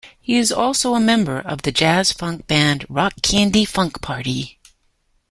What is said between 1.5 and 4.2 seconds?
the jazz-funk band Rock Candy Funk